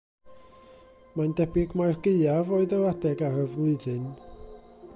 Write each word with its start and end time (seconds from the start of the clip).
Mae'n 1.19 1.35
debyg 1.39 1.75
mai'r 1.81 1.99
gaeaf 2.07 2.49
oedd 2.59 2.73
yr 2.79 2.89
adeg 2.93 3.21
ar 3.29 3.37
y 3.43 3.47
flwyddyn. 3.57 4.09